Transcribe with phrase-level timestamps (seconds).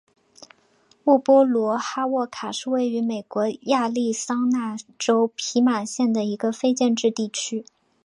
[1.03, 7.63] 沃波罗哈沃卡是位于美国亚利桑那州皮马县的一个非建制地区。